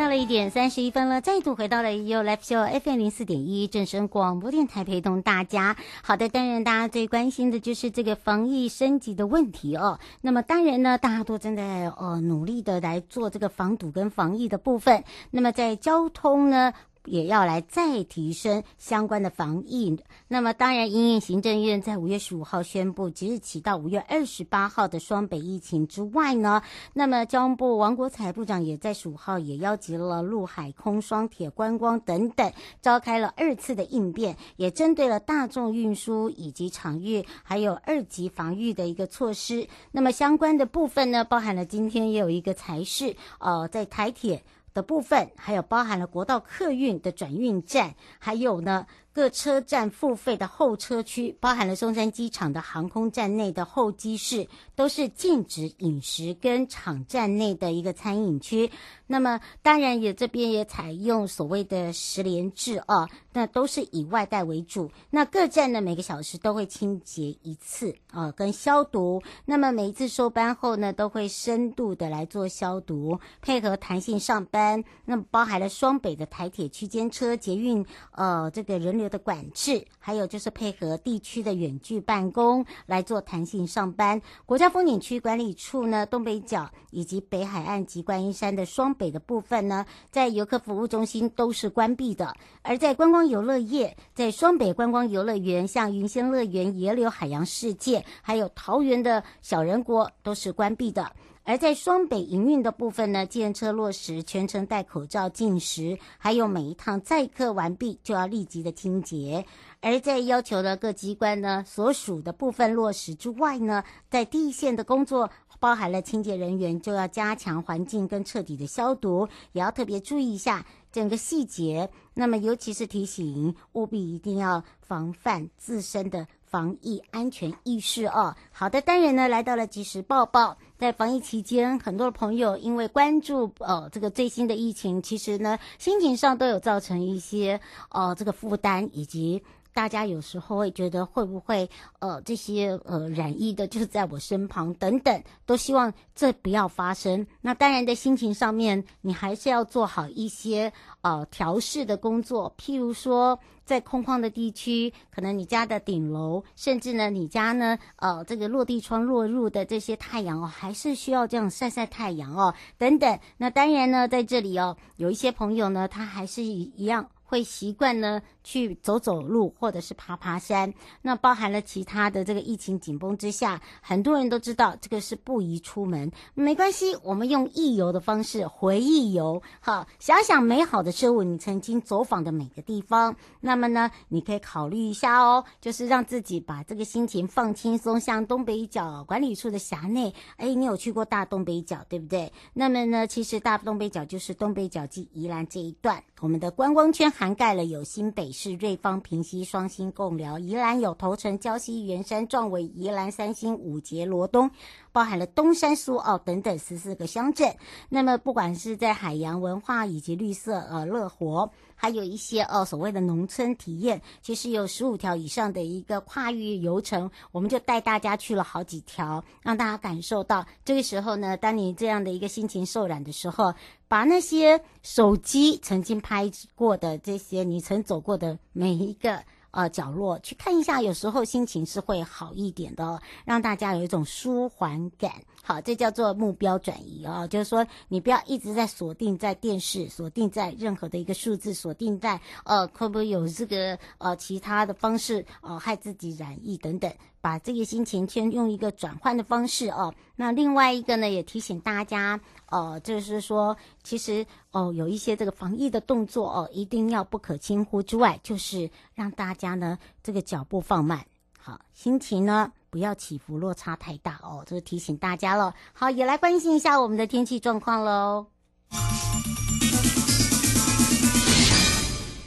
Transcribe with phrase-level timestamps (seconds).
[0.00, 5.76] 到了一点三十一分了，再度回到了 You Live Show FM 零四点一正声广播电台，陪同大家。
[6.02, 10.00] 好的，当然大家最关心的就是这个防疫升级的问题哦。
[10.22, 15.04] 那么当然呢，大家都正在呃努力的来做这个防堵跟防疫的部分。
[15.32, 16.72] 那么在交通呢，
[17.10, 19.98] 也要来再提升相关的防疫。
[20.28, 39.66] 那么，当然，因应行政院在五月十五号宣布即日起到五月二十八号的双北疫情之外呢，那么交通部王国材部长也在十五号也邀集了陆海空双铁观光等等，召开了二次的应变，也针对了大众运输以及场域还有二级防御的一个措施。
[39.90, 44.44] 那么相关的部分呢，包含了今天也有一个才是呃，在台铁。
[44.72, 48.86] 的部分，还有包含了国道客运的转运站，还有呢。
[49.12, 58.70] 各车站付费的候车区，包含了松山机场的航空站内的候机室，都是禁止饮食跟场站内的一个餐饮区。
[59.06, 64.88] 那么，当然也这边也采用所谓的十连制啊，那都是以外带为主。
[65.10, 69.20] 那各站呢，每个小时都会清洁一次啊，跟消毒。
[69.44, 74.84] 那么每一次收班后呢，都会深度的来做消毒，配合弹性上班。
[75.04, 84.22] 那么包含了双北的台铁区间车、捷运，呃，这个人流的管制，还有就是配合地区的远距办公来做弹性上班。
[84.46, 92.34] 国家风景区管理处呢，东北角以及北海岸及观音山的双北的部分呢，在游客服务中心都是关闭的。
[92.62, 101.12] 而在观光游乐业，在双北观光游乐园，像云仙乐园、野柳海洋世界，还有桃园的小人国都是关闭的。
[101.44, 109.44] 而在双北营运的部分呢，计程车落实全程戴口罩、进食，还有每一趟载客完毕就要立即的清洁。
[109.80, 121.90] 而在要求的各机关呢所属的部分落实之外呢，在第一线的工作包含了清洁人员就要加强环境跟彻底的消毒，也要特别注意一下整个细节。
[122.14, 126.26] 那么尤其是提醒务必一定要防范自身的。
[126.50, 137.60] 防疫安全意识哦，好的，当然呢，来到了及时报报，在防疫期间，很多的朋友因为关注呃这个最新的疫情，其实呢，心情上都有造成一些
[137.90, 139.40] 呃这个负担，以及
[139.72, 147.26] 大家有时候会觉得会不会呃这些呃染疫的就在我身旁等等，都希望这不要发生。
[147.40, 150.72] 那当然，在心情上面，你还是要做好一些
[151.02, 153.38] 呃调试的工作，譬如说。
[153.62, 163.16] 在空旷的地区，可能你家的顶楼，甚至呢，你家呢，呃，这个落地窗落入的这些太阳哦，还是需要这样晒晒太阳哦，等等。
[163.36, 167.08] 那当然呢，在这里哦，有一些朋友呢，他还是一一样。
[167.30, 170.74] 会习惯呢去走走路，或者是爬爬山。
[171.00, 176.10] 那包含了其他的这个疫情紧绷之下，很多人都知道这个是不宜出门。
[176.34, 183.14] 没关系，我们用忆游的方式回忆游，好，想想美好的事物，你曾经走访的每个地方。
[183.40, 188.00] 那么呢，你可以考虑一下哦，就是让自己把这个心情放轻松。
[188.00, 192.32] 像东北角管理处的辖内，哎，你有去过大东北角，对不对？
[192.54, 197.08] 那么呢，其实大东北角就是东北角及宜兰这一段，我们的观光圈。
[197.20, 204.50] 涵盖了有新北市、瑞芳、平溪、双溪、共寮，宜兰有头城、礁溪、员山、壮围、宜兰三星、五结、罗东，
[204.90, 207.54] 包含了东山、苏澳等等十四个乡镇。
[207.90, 223.52] 那么，不管是在海洋文化以及绿色呃乐活，还有一些呃所谓的农村体验，其实有十五条以上的一个跨域游程，我们就带大家去了好几条，让大家感受到这个时候呢，当你这样的一个心情受染的时候。
[223.90, 235.10] 把那些手机曾经拍过的这些你曾走过的每一个呃角落去看一下，有时候心情是会好一点的，让大家有一种舒缓感。
[235.50, 246.88] 好，这叫做目标转移、哦，就是说你不要一直在锁定在电视，锁定在任何的一个数字，锁定在呃会不会有这个呃其他的方式呃害自己染疫等等，
[247.20, 249.92] 把这个心情先用一个转换的方式哦。
[250.14, 261.04] 那另外一个呢，也提醒大家呃，就是说其实哦、有一些这个防疫的动作哦，一定要不可轻忽之外，就是让大家呢这个脚步放慢，
[261.36, 262.52] 好，心情呢。
[262.70, 265.52] 不要起伏落差太大哦，这是提醒大家了。
[265.72, 268.26] 好，也来关心一下我们的天气状况喽。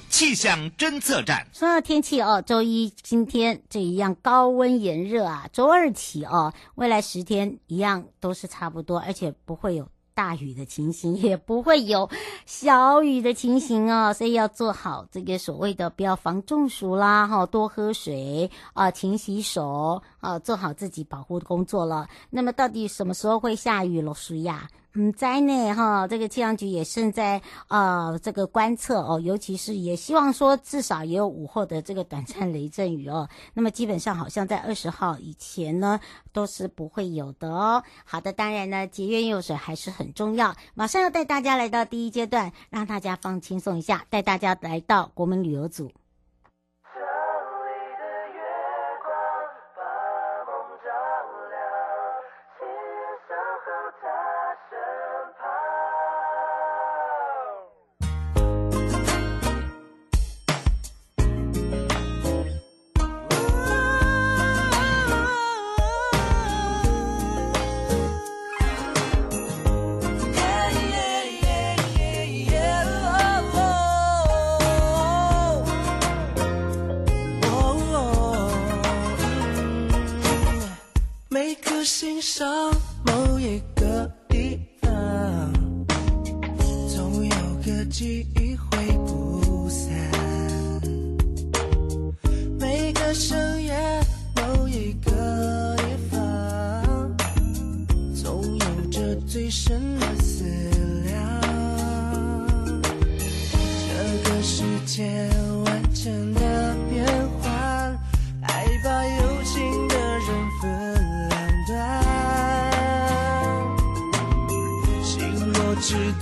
[0.10, 9.88] 气象侦测站说到天气哦，周一今天这一样高温炎热啊，周二起哦，未来十天一样都是差不多，而且不会有。
[10.14, 12.10] 大雨的情形 也不会有
[12.46, 22.08] 小雨的情形哦，所以要做好这个所谓的不要防中暑啦，哈，多喝水啊，勤洗手啊，做好自己保护工作了。
[22.30, 24.68] 那么到底什么时候会下雨罗，舒亚？
[24.96, 33.28] 嗯，在内哈，这个气象局也正在呃这个观测哦，尤其是也希望说至少也有午后的这个短暂雷阵雨哦。
[33.56, 36.00] 那么基本上好像在二十号以前呢
[36.32, 37.84] 都是不会有的哦。
[38.06, 40.56] 好的，当然呢节约用水还是很重要。
[40.76, 45.92] 马上要带大家来到第一阶段，让大家放轻松一下，带大家来到国民旅游组。
[53.66, 53.72] 到
[54.02, 54.78] 他身
[55.40, 55.53] 旁。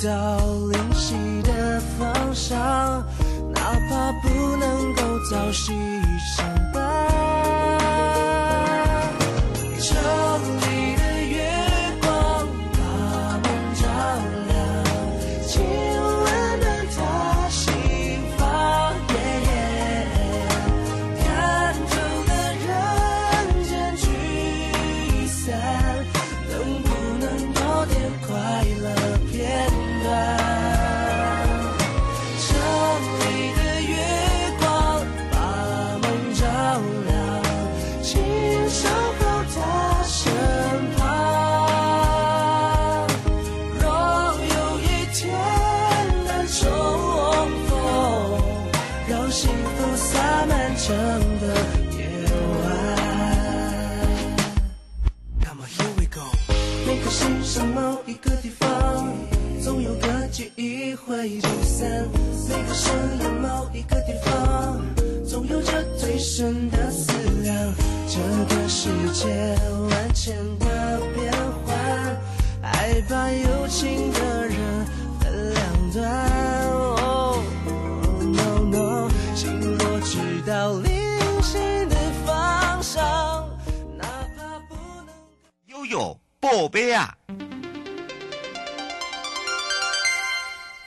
[0.03, 0.37] 到
[0.71, 1.13] 灵犀
[1.43, 2.57] 的方向，
[3.53, 5.90] 哪怕不能够早醒。
[58.11, 59.15] 一个地方
[59.63, 62.05] 总有个记忆会聚散
[62.49, 64.81] 每个深夜某一个地方
[65.25, 67.73] 总有着最深的思量
[68.09, 68.19] 这
[68.53, 69.29] 个世界
[69.89, 71.31] 万千的变
[71.63, 72.19] 幻
[72.61, 74.85] 爱把有情的人
[75.21, 76.03] 分两端
[78.33, 80.93] no no 心若知道灵
[81.41, 83.01] 犀的方向
[83.97, 84.75] 哪怕不
[85.05, 85.15] 能
[85.67, 87.20] 拥有宝贝啊。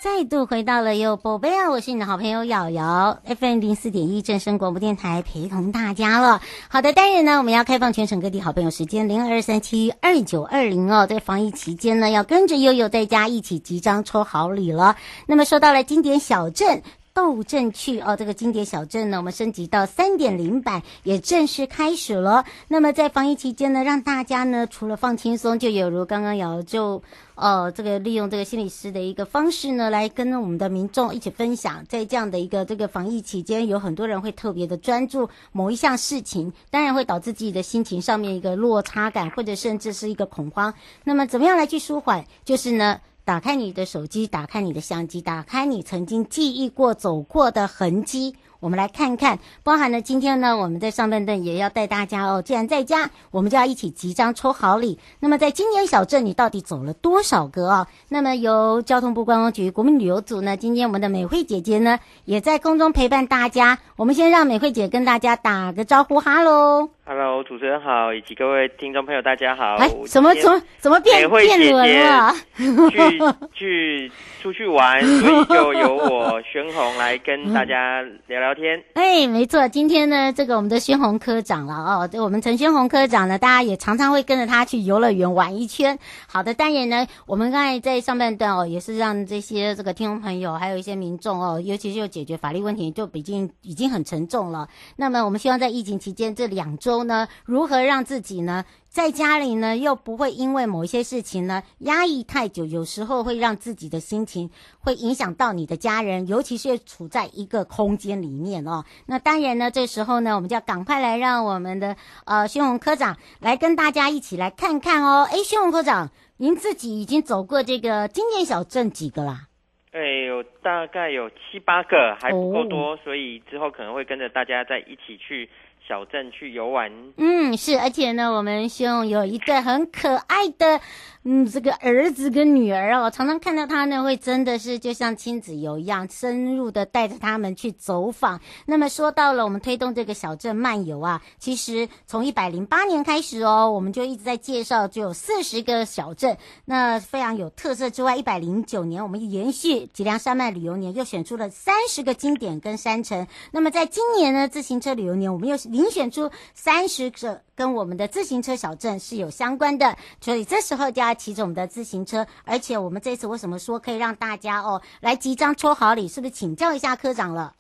[0.05, 6.43] 再度回到了哟，宝贝啊，我是你的好朋友瑶瑶，FM 零四点一正声广播电台陪同大家了。
[6.69, 11.07] 好的，当然呢，我们要开放全省各地好朋友时间零二三七二九二零哦。
[11.07, 14.97] 在防疫期间呢，要跟着悠悠在家一起即将抽好礼了。
[15.25, 16.83] 那么说到了经典小镇。
[17.15, 22.45] 斗阵去哦，这个经典小镇呢，我们升级到三点零版也正式开始了。
[22.67, 27.01] 那么在防疫期间呢，让大家呢除了放轻松，就有如刚刚瑶就
[27.37, 40.75] 呃这个利用这个心理师的一个方式呢，来跟我们的民众一起分享，在这样的一个这个防疫期间，有很多人会特别的专注某一项事情，当然会导致自己的心情上面一个落差感，或者甚至是一个恐慌。
[41.05, 42.25] 那么怎么样来去舒缓？
[42.45, 43.01] 就是呢。
[43.25, 48.37] 打开你的手机，打开你的相机，打开你曾经记忆过、走过的痕迹。
[48.61, 54.99] 我们来看看，包含了今天呢，我们在上半段也要带大家哦，既然在家，我们就要一起集章抽好礼。
[55.21, 57.87] 那么在今年小镇，你到底走了多少个哦？
[58.09, 63.79] 那么由交通部观光局国民旅游组呢，今天我们的美惠姐姐呢，也在空中陪伴大家。
[63.97, 66.91] 我们先让美惠姐跟大家打个招呼，哈喽。
[67.07, 69.75] Hello，主持人好，以及各位听众朋友，大家好。
[69.75, 72.33] 哎，怎么怎么怎么变变轮了？
[72.57, 73.21] 去
[73.53, 78.83] 去出去玩， 所以就由我宣红来跟大家聊聊天。
[78.95, 85.99] 哎，没错，今天呢，这个我们的宣红科长了哦，对，我们陈宣红科长呢，大家也常常会跟着他去游乐园玩一圈。
[86.27, 94.67] 好的，当然呢，我们刚才在上半段哦，也是让这些这个听众朋友，还有一些民众哦，尤其是要解决法律问题，就已经已经很沉重了。
[94.97, 96.94] 那么，我们希望在疫情期间这两周。
[97.03, 97.27] 呢？
[97.45, 102.65] 如何让自己呢，在家里呢，又不会因为某一些事情呢压抑太久？
[102.65, 104.49] 有时候会让自己的心情
[104.79, 108.85] 会影响到你的家人，尤其是处在一个空间里面哦。
[109.07, 111.97] 那当然呢，这时候呢，我们就要赶快来让我们的
[112.27, 115.27] 呃宣红科长来跟大家一起来看看哦。
[115.29, 119.49] 哎，轩红科长，您自己已经走过这个经典小镇几个啦？
[119.93, 125.49] 哎，呦大概有七八个，还不够多，哦，所以之后可能会跟着大家再一起去。
[125.87, 130.81] 小镇去游玩，嗯，是，而且呢，我们兄有一个很可爱的。
[131.27, 138.41] 嗯，这个儿子跟女儿哦，常常看到他呢，会真的是就像亲子游一样，深入的带着他们去走访。
[138.67, 153.27] 那么说到了我们推动这个小镇漫游啊，其实从一百零八年开始哦，我们就一直在介绍，就有四十个小镇，那非常有特色之外，一百零九年我们延续吉良山脉旅游年，又选出了三十个经典跟山城。
[153.53, 157.43] 那么在今年呢，自行车旅游年，我们又遴选出三十个。
[157.57, 162.27] 跟我们的自行车小镇是有相关的，所以这时候就要骑着我们的自行车。
[162.45, 166.09] 而且我们这次为什么说可以让大家哦来集章抽好礼？
[166.09, 167.53] 是不是请教一下科长了？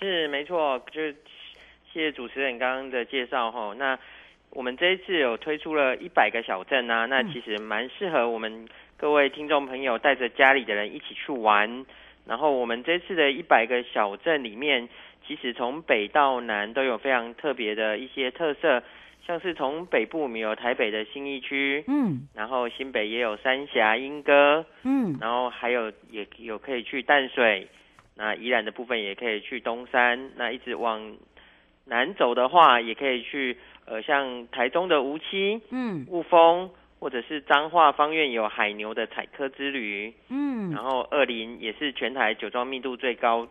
[0.00, 1.12] 是没错，就是
[1.92, 3.72] 谢谢主持人刚刚的介绍哈。
[3.78, 3.96] 那
[4.50, 11.86] 我们这一次有推出了一百个小镇啊，那其实蛮适合我们各位听众朋友带着家里的人一起去玩。
[12.26, 14.88] 然后我们这次的一百个小镇里面，
[15.26, 18.82] 其实从北到南都有非常特别的一些特色。
[19.26, 27.66] 像是从北部，我们有台北的新义区，嗯，然后新北也有三峡、莺歌，嗯，然后还有也有可以去淡水，
[28.14, 31.16] 那宜兰的部分也可以去东山，那一直往
[31.86, 43.46] 南走的话，也可以去呃，像台中的梧栖，嗯，雾峰，或者是彰化方院有海牛的采科之旅，嗯，然后二林也是全台酒庄密度最高，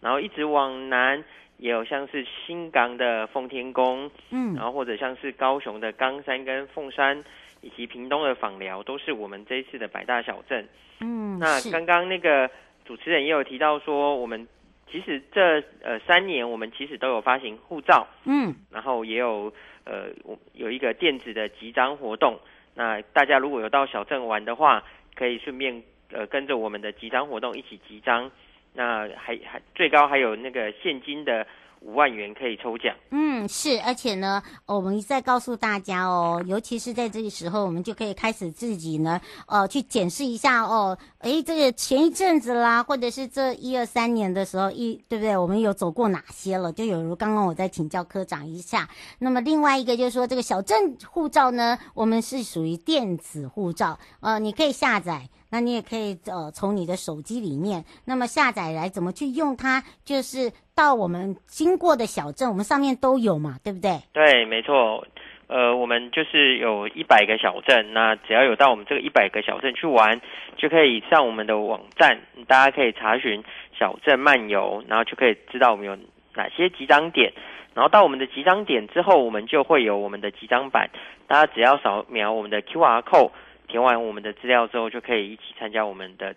[0.00, 1.24] 然后一直往南。
[1.60, 7.24] 也有像是新港的奉天宫，嗯，然后或者像是高雄的冈山跟凤山，
[7.62, 10.68] 以及屏东的访寮，都是我们这一次的百大小镇。
[11.00, 12.48] 嗯，那刚刚那个
[12.84, 14.46] 主持人也有提到说，我们
[14.88, 19.52] 其实这呃三年，我们其实都有发行护照，嗯，然后也有
[19.82, 20.10] 呃
[20.52, 22.38] 有一个电子的集章活动。
[22.78, 24.84] 那大家如果有到小镇玩的话，
[25.16, 25.82] 可以顺便
[26.12, 28.30] 呃跟着我们的集章活动一起集章。
[28.72, 31.44] 那还还最高还有那个现金的
[31.80, 32.94] 五万元可以抽奖。
[33.10, 45.36] 嗯，是，而且呢，我们一再告诉大家哦，尤其是在这个时候，我们就可以开始自己呢，呃，去检视一下哦，诶，这个前一阵子啦，或者是这一二三年的时候，一对不对？
[45.36, 46.72] 我们有走过哪些了？
[46.72, 48.88] 就有如刚刚我在请教科长一下。
[49.18, 55.28] 那么另外一个就是说，这个小镇护照呢，我们是属于电子护照，呃，你可以下载。
[55.50, 59.82] 那你也可以呃从你的手机里面，那么下载来怎么去用它？
[60.04, 63.98] 就是到我们经过的小镇，我们上面都有嘛，对不对？
[64.12, 65.06] 对，没错。
[65.46, 70.20] 呃，我们就是有一百个小镇，那只要有到我们这个一百个小镇去玩，
[70.58, 75.96] 就可以上我们的网站，大家可以查询小镇漫游，然后就可以知道我们有
[76.34, 77.32] 哪些集章点。
[77.72, 80.90] 然后到我们的集章点之后，我们就会有我们的集章板，
[81.26, 83.30] 大家只要扫描我们的 QR code。
[83.68, 86.34] 填完我们的资料之后，就可以一起参加我们的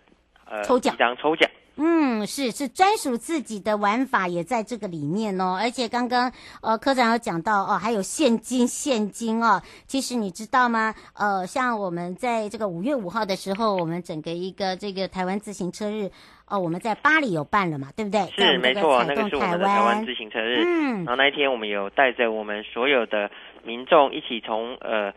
[0.48, 1.50] 呃抽奖，张抽奖。
[1.76, 5.58] 嗯，是是专属自己的玩法也在这个里面哦。
[5.58, 9.58] 而且刚刚呃科长有讲到哦，还有现金现金哦。
[9.86, 10.94] 其实你知道吗？
[11.16, 16.10] 呃，像我们在这个五月五号的时候，我们整个一个这个台湾自行车日
[16.46, 18.20] 哦，我们在巴黎有办了嘛，对不对？
[18.36, 20.62] 是没错，那个是我们的台湾自行车日。
[20.66, 23.30] 嗯，然后那一天我们有带着我们所有的
[23.64, 25.10] 民众一起从呃。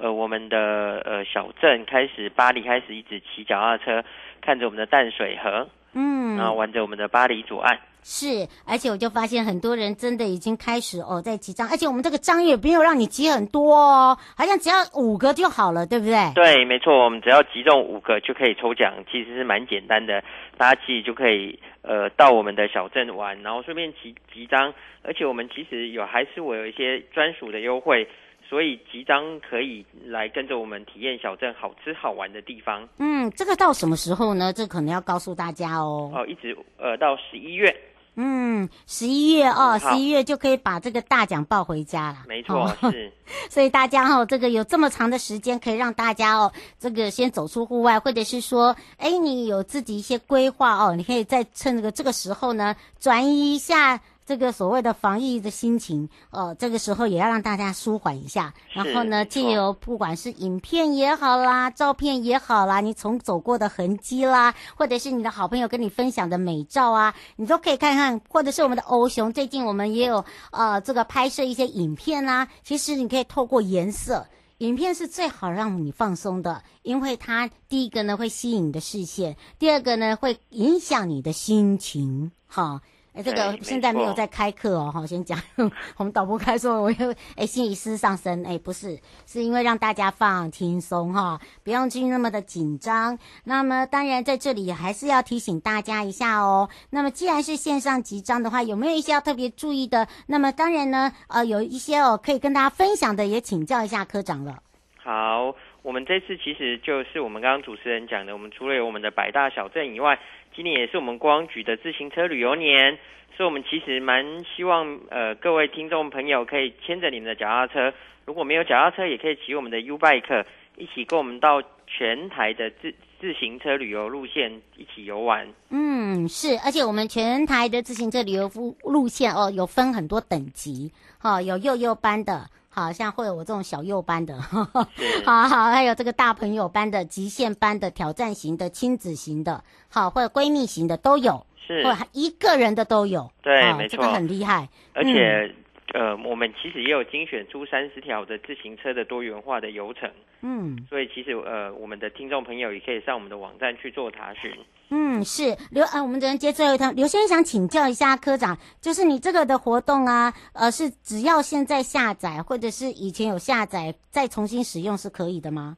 [0.00, 4.04] 呃，我们的呃小镇开始，巴黎开始一直骑脚踏车，
[4.40, 7.76] 看着我们的淡水河，嗯，然后玩着我们的巴黎左岸。
[8.04, 16.32] 是，而且我就发现很多人真的已经开始哦在集章，而且我们这个章也没有让你集很多哦，好像只要五个就好了，对不对？
[16.32, 20.22] 对，没错，我们只要集中五个就可以抽奖，其实是蛮简单的，
[20.56, 28.08] 大家其实就可以呃到我们的小镇玩，然后顺便集集章，而且我们其实有还是我有一些专属的优惠。
[28.48, 32.88] 所以即将可以来跟着我们体验小镇好吃好玩的地方。
[32.98, 34.52] 嗯，这个到什么时候呢？
[34.52, 36.10] 这可能要告诉大家哦。
[36.14, 37.74] 哦，一直呃到十一月。
[38.20, 42.24] 嗯，十一月哦，十一月就可以把这个大奖抱回家了。
[42.26, 43.12] 没错，哦、是。
[43.48, 46.50] 所以大家、哦，这个有这么长的时间可以让大家哦，
[46.80, 54.00] 这个先走出户外，或者是说，哎，你有自己一些规划哦，你可以再趁这个这个时候呢，转移一下。
[54.28, 58.52] 这个所谓的防疫的心情，呃，这个时候也要让大家舒缓一下。
[58.74, 68.20] 然后呢，借由不管是影片也好啦，照片也好啦，你从走过的痕迹啦，或者是你的好朋友跟你分享的美照啊，你都可以看看。
[68.28, 72.48] 或者是我们的欧熊，最近我们也有呃这个拍摄一些影片啦。
[72.62, 74.26] 其实你可以透过颜色，
[74.58, 82.82] 影片是最好让你放松的，因为它第一个呢会吸引你的视线，第二个呢会影响你的心情，哈。
[83.18, 85.36] 哎，这个现在没有在开课哦，好，先讲。
[85.98, 88.96] 我们导播开说，我又哎，心理师上身，哎，不是，
[89.26, 93.18] 是因为让大家放轻松哈，不用去那么的紧张。
[93.42, 96.68] 那么当然在这里还是要提醒大家一下哦。
[96.90, 100.06] 那么既然是线上集章的话，有没有一些要特别注意的？
[100.28, 104.62] 那么当然呢，呃，有一些哦可以跟大家分享的，也请教一下科长了。
[105.02, 110.16] 好，我们这次其实就是我们刚刚主持人讲的，我们除了有我们的百大小镇以外。
[110.58, 112.98] 今年也是我们观光局的自行车旅游年，
[113.36, 117.94] 所以我们其实蛮希望呃各位听众朋友可以牵着你们的脚踏车，
[118.26, 120.44] 如果没有脚踏车，也可以骑我们的 U Bike
[120.76, 125.46] 一起跟我们到全台的自自行车旅游路线一起游玩。
[125.70, 128.50] 嗯，是，而且我们全台的自行车旅游
[128.82, 132.46] 路线哦，有分很多等级，哈、哦，有幼幼班的。
[132.70, 134.88] 好像会有我这种小幼班的， 呵呵
[135.24, 145.52] 好好，还有这个大朋友班的、极限班的、挑战型的、亲子型的，好，或者闺蜜型的都有，是，或者一个人的都有，对，没错，这个很厉害，而且。
[145.94, 150.10] 嗯呃，我们其实也有精选出三十条的自行车的多元化的游程，
[150.42, 154.52] 嗯，所以其实呃，我们的听众朋友也可以上我们的网站去做查询。
[154.90, 156.90] 嗯，是刘呃，我们只能接最后一条。
[156.92, 165.76] 刘先生想请教一下科长，就是你这个的活动啊，呃，是只要现在下载或者是以前有下载再重新使用是可以的吗？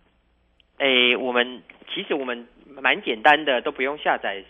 [0.78, 1.62] 诶，我们
[1.94, 4.42] 其实我们蛮简单的，都不用下载。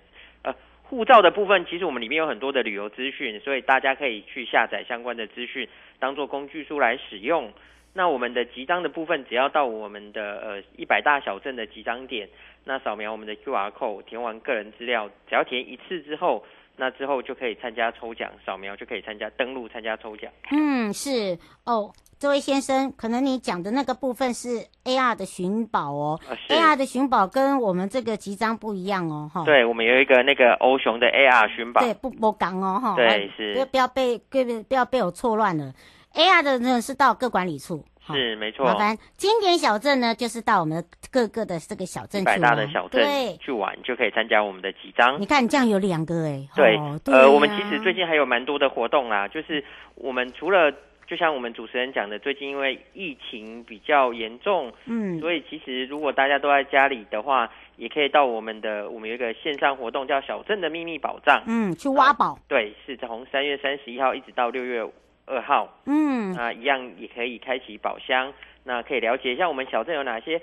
[0.90, 5.68] 护照的部分，其实我们里面有很多的旅游资讯，所以大家可以去下载相关的资讯，
[6.00, 7.52] 当做工具书来使用。
[7.92, 12.28] 那我们的集章的部分，只要到我们的呃一百大小镇的集章点，
[12.64, 16.44] 那扫描我们的 QR code，填完个人资料，只要填一次之后。
[16.76, 20.32] 那之后就可以参加抽奖，扫描就可以参加登录参加抽奖。
[20.50, 24.48] 嗯，是哦，这位先生，可能你讲的那个部分是
[24.84, 29.44] AR 的寻宝哦，啊，AR 的寻宝跟我们这个集章不一样哦，哈。
[29.44, 31.82] 对，我们有一个那个欧熊的 AR 寻宝。
[31.82, 32.96] 对，不不讲哦，哈。
[32.96, 33.52] 对，是。
[33.52, 35.74] 不要不要被被不要被我错乱了
[36.14, 37.84] ，AR 的呢是到各管理处。
[38.12, 45.20] 是没错，麻烦经典小镇呢，就是到我们的各个的这个小镇百大的小镇对去玩，就可以参加我们的集章。
[45.20, 49.62] 你看，这样有两个哎，对，哦、对、啊，呃，我们其实最近还有蛮多的活动啦，就是
[49.94, 50.72] 我们除了
[51.06, 64.82] 就像我们主持人讲的，最近因为疫情比较严重，嗯，所以其实如果大家都在家里的话，也可以到我们的我们有一个线上活动叫小镇的秘密宝藏，嗯，去挖宝，对，是从三月三十一号一直到六月
[65.30, 68.32] 二号，嗯，啊一样也可以开启宝箱，
[68.64, 70.42] 那可以了解一下我们小镇有哪些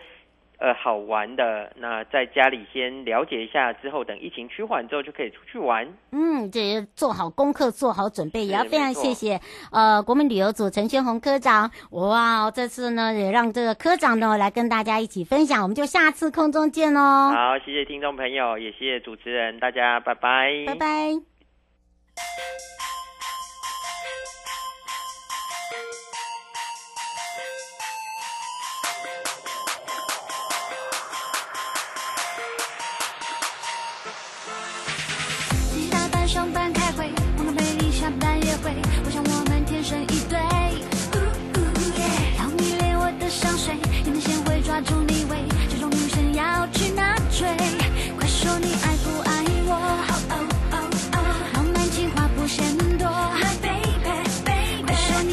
[0.59, 1.71] 呃好玩的。
[1.75, 5.87] 那在家里先了解一下，之后等疫情趋缓之后就可以出去玩。
[6.11, 9.39] 嗯，这做好功课，做好准备，也要非常谢谢
[9.71, 11.69] 呃国民旅游组陈宣宏科长。
[11.91, 17.31] 哇，这次呢也让这个科长呢来跟大家一起分享，我们就下次空中见哦。
[17.35, 20.87] 好，谢谢听众朋友，也谢谢主持人，大家拜拜，拜拜。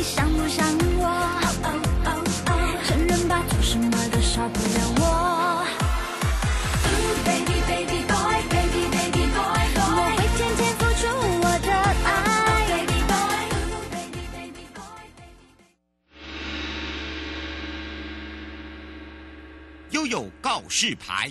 [0.04, 0.66] 想不想
[0.98, 1.24] 我？
[20.44, 21.30] 告示牌。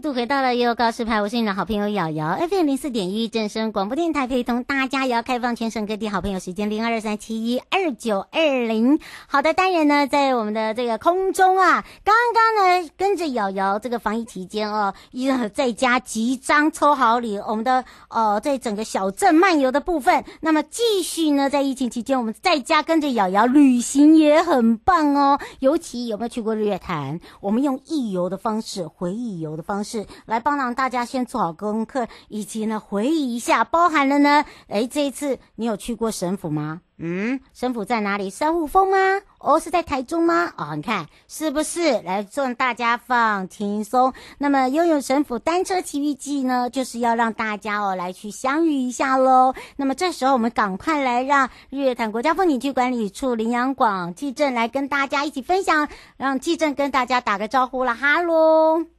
[0.00, 8.98] 度回到了悠悠告示牌，我是你的好朋友瑶瑶，FM 零四点一正声广播电台，陪同大家也要开放全省各地好朋友时间零二三七一二九二零。
[9.26, 25.38] 好的，当然呢，在我们的这个空中啊，刚刚呢跟着瑶瑶这个防疫期间哦，一直在家集章抽好礼，我们的呃在整个小镇漫游的部分，那么继续呢在疫情期间，我们在家跟着瑶瑶旅行也很棒哦。
[25.60, 27.18] 尤其有没有去过日月潭？
[27.40, 29.85] 我们用忆游的方式，回忆游的方式。
[29.86, 36.82] 是来帮让大家先做好功课，以及呢回忆一下，包含了呢，哎，这一次你有去过神府吗？
[36.98, 38.30] 嗯，神府在哪里？
[38.30, 38.96] 三雾峰吗？
[39.38, 40.50] 哦，是在台中吗？
[40.56, 42.00] 哦，你看是不是？
[42.00, 44.14] 来让大家放轻松。
[44.38, 49.54] 那么拥有神府单车奇遇记呢，就是要让大家哦来去相遇一下喽。
[49.76, 58.95] 那么这时候我们赶快来让日月潭国家风景区管理处林阳广记正来跟大家一起分享，让记正跟大家打个招呼了，哈喽。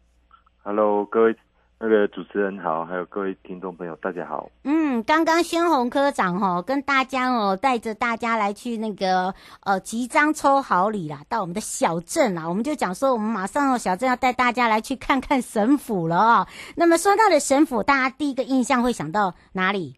[0.68, 1.34] Hello，各位
[1.80, 4.52] 那个主持人好，还有各位听众朋友，大家好。
[4.66, 16.48] 嗯，刚刚宣宏科长哦，跟大家哦，带着大家来去那个呃即将抽好礼啦，到我们的小镇啦，我们就讲说，我们马上哦，小镇要带大家来去看看神府了哦。
[16.76, 19.96] 那么说到了神府，大家第一个印象会想到哪里？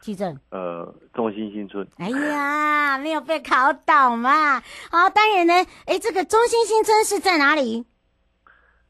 [0.00, 0.38] 记正？
[0.50, 1.86] 呃，中心新村。
[1.98, 4.62] 哎呀，没有被考倒嘛。
[4.90, 5.52] 好，当然呢，
[5.84, 7.84] 哎，这个中心新村是在哪里？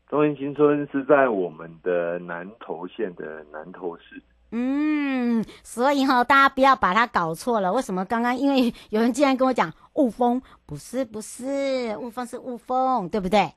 [0.08, 4.22] 中兴新村是在我们的南投县的南投市。
[4.50, 7.70] 嗯，所以哈，大家不要把它搞错了。
[7.70, 8.34] 为什么刚刚？
[8.34, 13.52] 因为有人竟然跟我讲雾峰，不是不是，雾峰是雾峰，对不对？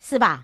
[0.00, 0.42] 是吧？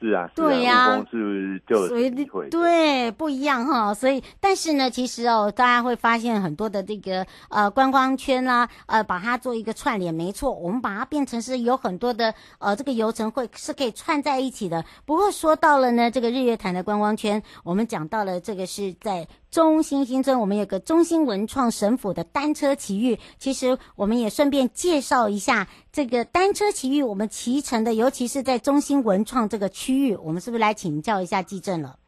[0.00, 2.08] 是啊，对呀，是就所以
[2.50, 14.84] 对不一样哈，所以但是呢，其实哦，大家会发现很多的这个呃观光圈啦、啊，呃，把它做一个串联，没错，我们把它变成是有很多的呃这个游程会是可以串在一起的。
[15.04, 19.26] 不过说到了呢，这个日月潭的观光圈，我们讲到了这个是在。
[19.50, 23.18] 中心新村，我们有个中心文创神府的单车奇遇。
[23.38, 31.98] 其实我们也顺便介绍一下这个单车奇遇，我们骑乘的，尤其是在中心文创这个区域，我们是不是来请教一下记正了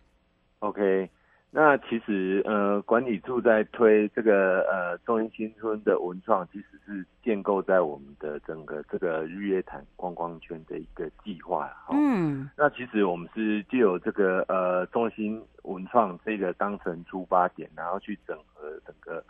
[0.58, 1.10] ？OK。
[1.52, 11.68] 那其实呃，管理处在推这个呃中英新村的文创，其实是建构在我们的整个这个日月潭观光圈的一个计划。
[11.90, 19.20] 嗯，那其实我们是借由这个呃中心文创这个当成出发点，然后去整合整个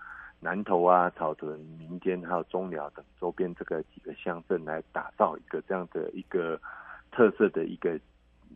[0.41, 6.61] 南投啊、草屯、民间还有中寮等周边这个几个乡镇，来打造一个这样的一个
[7.11, 7.99] 特色的一个。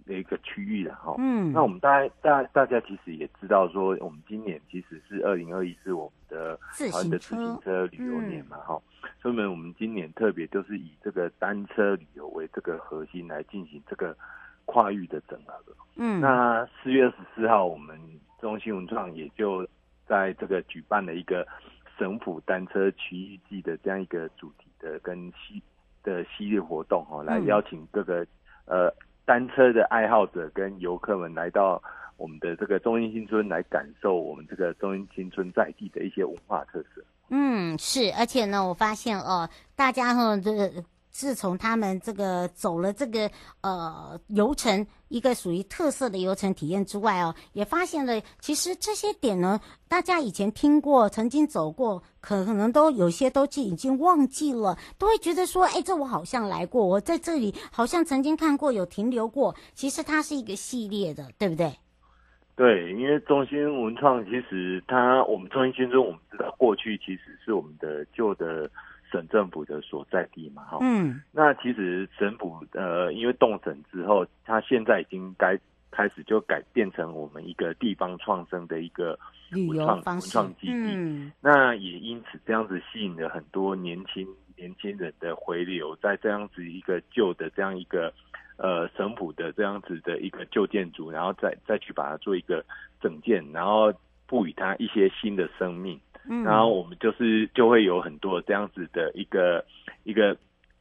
[0.06, 8.80] 的一个区域了哈，嗯，那我们大家大大家其实也知道说，我们今年其实是二零二一，是我们的台湾的自行车旅游年嘛哈，
[9.22, 14.14] 所以呢，我们今年特别就是以这个单车旅游为这个核心来进行这个
[14.66, 15.54] 跨域的整合。
[15.96, 17.98] 嗯，那四月二十四号，我们
[18.40, 19.66] 中兴文创也就
[20.06, 21.46] 在这个举办了一个
[21.98, 25.62] 省府单车奇遇记的这样一个主题的跟系
[26.02, 28.22] 的系列活动哈，来邀请各个、
[28.66, 28.94] 嗯、呃。
[29.24, 31.82] 单车的爱好者跟游客们来到
[32.16, 37.02] 我们的这个中英新村，来感受我们这个中英新村在地的一些文化特色。
[37.30, 40.52] 嗯，是，而且呢，我发现哦，大家哈这。
[41.14, 59.54] 自从他们这个走了这个呃游程，一个属于特色的游程体验之外哦，也发现了其实这些点呢，大家以前听过、曾经走过，可可能都有些都已经忘记了，都会觉得说，哎，这我好像来过，我在这里好像曾经看过，有停留过。
[59.72, 61.72] 其实它是一个系列的，对不对？
[62.56, 68.68] 对，因为中心文创其实它，我们中心新村，我们知道过去其实是我们的旧的。
[69.14, 75.56] 省政府的所在地嘛，哈，嗯，那其实省府呃，因为动省之后，它现在已经该
[75.92, 79.16] 开始就改变成我们一个地方创生的一个
[79.52, 88.12] 文创文创基地，嗯，那也因此这样子吸引了很多年轻年轻人的回流，在这样子一个旧的这样一个
[88.56, 92.64] 呃省府的这样子的一个旧建筑，然后再再去把它做一个
[93.00, 93.92] 整建，然后
[94.26, 96.00] 赋予它一些新的生命。
[96.28, 99.64] 嗯，然后我们就是就会有很多这样子的一个
[100.04, 100.36] 一个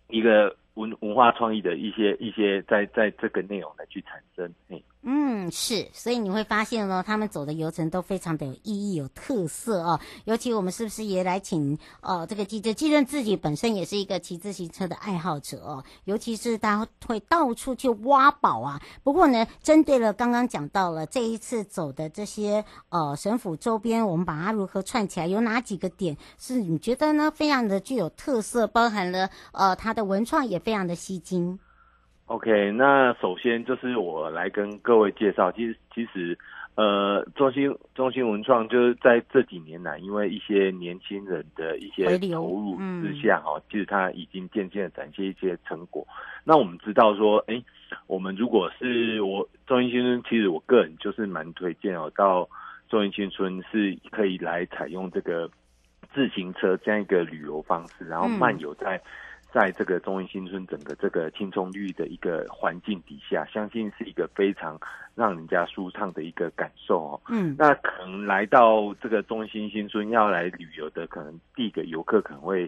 [0.08, 4.84] 一个文文化创意的一些一些在在这个内容来去产生，嘿。
[5.06, 10.00] 嗯，是，所以你会发现呢，他们走的游程都非常的有意义、有特色哦。
[10.24, 18.82] 尤其我们是不是也来请呃这个记者，记者自己本身也是一个骑自行车的爱好者哦，尤其是他会到处去挖宝啊。
[19.04, 27.30] 不过呢，针对了刚刚讲到了这一次走的这些呃省府周边，我们把它如何串起来，有哪几个点是你觉得呢？
[27.30, 31.60] 非常的具有特色，包含了呃它的文创也非常的吸睛。
[32.34, 36.36] OK，那首先就是我来跟各位介绍，其实其实，
[36.74, 46.04] 呃，中心中心文创就是在这几年来，因为一些年轻人的一些投入之下，哈、嗯，其实它已经渐渐的展现一些成果。
[46.44, 47.66] 那我们知道说，哎、欸，
[48.08, 52.50] 我们如果是我中兴新村，其实我个人就是蛮推荐哦，到
[52.90, 55.48] 中兴新村是可以来采用这个
[56.12, 58.98] 自行车这样一个旅游方式，然后漫游在。
[58.98, 59.02] 嗯
[59.54, 64.80] 在这个中兴新村整个这个青葱绿的一个环境底下，相信是一个非常
[65.14, 67.22] 让人家舒畅的一个感受哦。
[67.30, 72.68] 嗯，那可能来到这个中心新村要来旅游的，可能第一个游客可能会，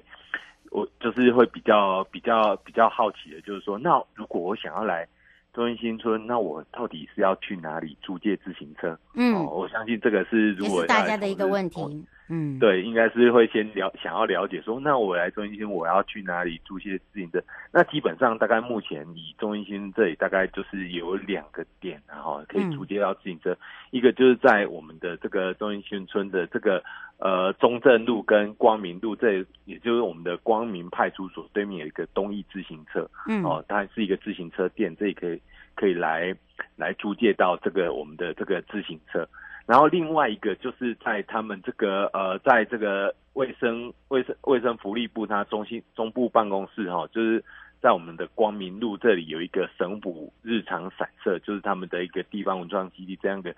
[0.70, 5.08] 我就是会比较比较比较好奇的，就是说，那如果我想要来
[5.56, 8.96] 中心新村，那我到底是要去哪里租借自行车？
[9.16, 12.06] 嗯，哦，我相信这个是如果是大家的一个问题。
[12.28, 17.40] 嗯，对，应该是会先了想要了解说，那我来中心新我要去哪里租些自行车？
[17.72, 23.58] 那基本上大概目前以中心新这里大概就是有两个点，然后可以租借到自行车，嗯、
[23.92, 26.84] 一个就是在我们的这个中心新村的这个
[27.20, 35.40] 呃中正路跟光明路这，也就是我们的光明派出所对面有一个东义自行车，嗯，哦，它是一个自行车店，这里可以
[35.76, 36.36] 可以来
[36.76, 39.28] 来租借到这个我们的这个自行车。
[39.66, 47.44] 然后另外一个就是在他们这个呃，在这个卫生卫生卫生福利部它中心中部办公室哈、哦，就是
[47.82, 53.56] 在我们的光明路这里有一个省府日常散射，就是他们的一个地方文创基地这样的，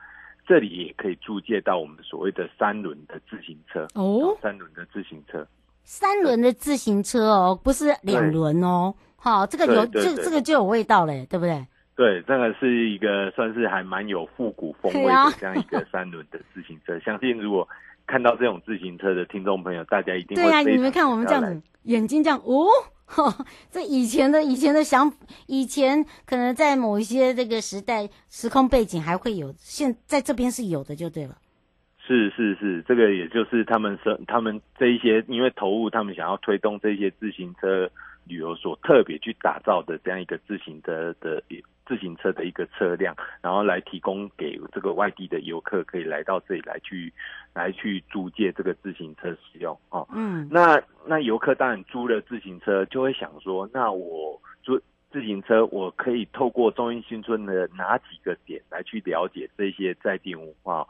[0.48, 5.46] 这里也可以租借到我们所谓的三轮的自行车哦，三轮的自行车，
[5.84, 11.67] 三轮的自行车哦，不是两轮哦，好，这个有这这个就有味道嘞，对不对？
[11.97, 16.95] 对，这个是一个算是还蛮有复古风味的这样一个三轮的自行车。
[16.95, 17.67] 啊、相信如果
[18.05, 20.62] 看到这种自行车的听众朋友，大家一定会对啊！
[20.62, 22.67] 你们看我们这样子，眼睛这样哦，
[23.71, 25.12] 这以前的以前的想，
[25.47, 31.36] 以前可能在某一些这个时代时空背景还会有，现在这边是有的，就对了。
[32.05, 37.89] 是是是，这个也就是他们是他们这一些因为投入，他们想要推动这些自行车
[38.28, 41.42] 旅游所特别去打造的这样一个自行车的。
[41.88, 47.13] 自行车的一个车辆，然后来提供给这个外地的游客，可以来到这里来去
[47.54, 50.06] 来去租借这个自行车使用哦。
[50.12, 54.78] 嗯，那那游客当然租了自行车，就会想说，那我租
[55.10, 60.86] 自行车，我可以透过中英新村的哪几个点来去了解这些在地文化？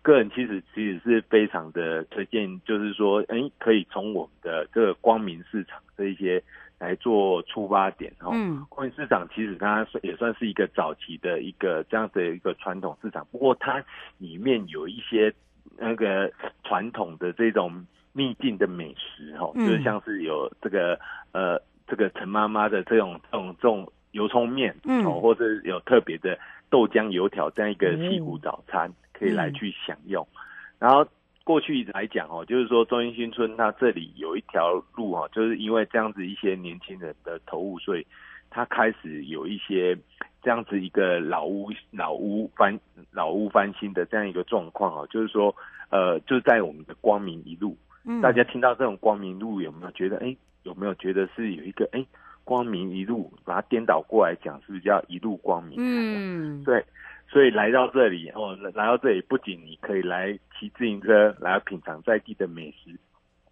[0.00, 6.42] 个人其实其实是非常的推荐，就是说，哎，可以从我们的这个光明市场这一些。
[6.78, 13.82] 来做出发点哈，嗯，光明市场其实它也算是一个早期的一个这样的一个传统市场，不过它
[14.18, 15.34] 里面有一些
[15.76, 16.30] 那个
[16.62, 20.98] 传统的这种秘境的美食哈，嗯、就是像是有这个
[21.32, 26.38] 呃这个陈妈妈的这种这种这种油葱面，嗯，或者有特别的
[26.70, 30.38] 豆浆油条这样一个西湖早餐，可以来去享用，嗯、
[30.78, 31.04] 然后。
[31.48, 38.06] 过去来讲哦，就是说中兴新村它这里有一条路哦，就是因为这样子一些年轻人的投入，所以
[38.50, 39.96] 它开始有一些
[40.42, 42.78] 这样子一个老屋老屋翻
[43.10, 45.56] 老屋翻新的这样一个状况哦，就是说
[45.88, 52.04] 呃，就在我们的光明一路，嗯，大家听到这种光明路有没有觉得哎，有没有觉得是有一个哎
[52.44, 55.78] 光明一路，把它颠倒过来讲，是不是叫一路光明？
[55.78, 56.84] 嗯，对。
[57.30, 62.98] 所以来到这里哦，来到这里不仅你可以来骑自行车，来品尝在地的美食，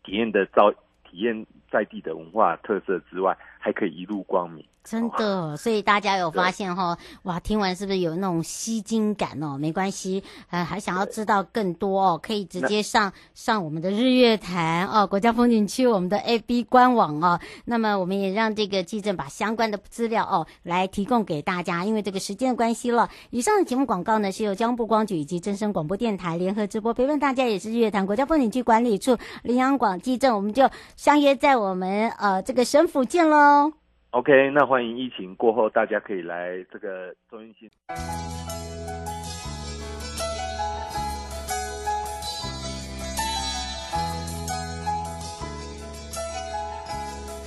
[0.02, 0.72] 体验的到
[1.04, 4.64] 体验在地的文化特色之外，还可以一路光明。
[4.88, 9.59] 真的，所以大家有发现哈，对哇，听完是不是有那种吸睛感哦？
[9.59, 17.40] 没关系，呃，还想要知道更多哦，可以直接上上我们的日月潭哦，国家风景区我们的 A B 官网哦。
[17.64, 23.11] 那么我们也让这个记者把相关的资料哦来提供给大家，因为这个时间的关系了。
[23.31, 33.72] 以上的节目广告呢是由交通部光局以及真声广播电台联合直播，陪伴大家也是日月潭国家风景区管理处林阳广记者，我们就相约在我们呃这个省府见喽。
[34.10, 37.70] OK，那欢迎疫情过后，大家可以来这个中心。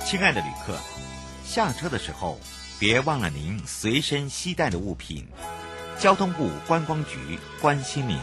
[0.04, 0.74] 亲爱的旅客，
[1.44, 2.38] 下车的时候
[2.78, 5.26] 别忘了您随身携带的物品。
[5.98, 8.16] 交通部观光局关心您。